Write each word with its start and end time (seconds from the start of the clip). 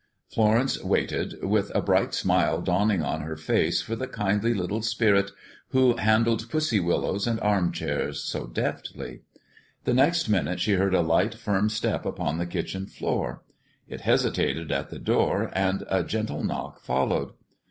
Florence 0.33 0.83
waited, 0.83 1.43
with 1.43 1.71
a 1.75 1.81
bright 1.83 2.11
smile 2.15 2.59
dawning 2.59 3.03
on 3.03 3.21
her 3.21 3.35
face 3.37 3.83
for 3.83 3.95
the 3.95 4.07
kindly 4.07 4.51
little 4.51 4.81
spirit 4.81 5.29
who 5.67 5.95
handled 5.97 6.49
pussy 6.49 6.79
willows 6.79 7.27
and 7.27 7.39
armchairs 7.41 8.23
so 8.23 8.47
deftly. 8.47 9.21
The 9.83 9.93
next 9.93 10.27
minute 10.27 10.59
she 10.59 10.73
heard 10.73 10.95
a 10.95 11.01
light, 11.01 11.35
firm 11.35 11.69
step 11.69 12.03
upon 12.03 12.39
the 12.39 12.47
kitchen 12.47 12.87
floor. 12.87 13.43
It 13.87 14.01
hesitated 14.01 14.71
at 14.71 14.89
the 14.89 14.97
door, 14.97 15.51
and 15.53 15.83
a 15.87 16.03
gentle 16.03 16.43
knock 16.43 16.79
followed. 16.81 17.33